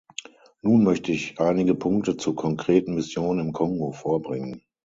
[0.63, 4.63] Nun möchte ich einige Punkte zur konkreten Mission im Kongo vorbringen.